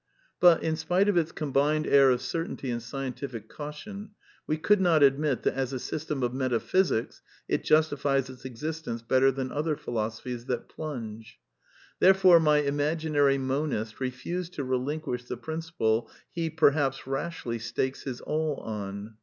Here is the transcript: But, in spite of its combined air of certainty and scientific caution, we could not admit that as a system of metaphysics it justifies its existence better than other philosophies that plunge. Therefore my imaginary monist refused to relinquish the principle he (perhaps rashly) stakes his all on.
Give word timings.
But, 0.39 0.63
in 0.63 0.77
spite 0.77 1.07
of 1.09 1.15
its 1.15 1.31
combined 1.31 1.85
air 1.85 2.09
of 2.09 2.23
certainty 2.23 2.71
and 2.71 2.81
scientific 2.81 3.47
caution, 3.47 4.15
we 4.47 4.57
could 4.57 4.81
not 4.81 5.03
admit 5.03 5.43
that 5.43 5.53
as 5.53 5.73
a 5.73 5.77
system 5.79 6.23
of 6.23 6.33
metaphysics 6.33 7.21
it 7.47 7.63
justifies 7.63 8.27
its 8.27 8.43
existence 8.43 9.03
better 9.03 9.31
than 9.31 9.51
other 9.51 9.75
philosophies 9.77 10.45
that 10.45 10.67
plunge. 10.67 11.37
Therefore 11.99 12.39
my 12.39 12.61
imaginary 12.63 13.37
monist 13.37 13.99
refused 13.99 14.53
to 14.55 14.63
relinquish 14.63 15.25
the 15.25 15.37
principle 15.37 16.09
he 16.31 16.49
(perhaps 16.49 17.05
rashly) 17.05 17.59
stakes 17.59 18.01
his 18.01 18.21
all 18.21 18.55
on. 18.55 19.17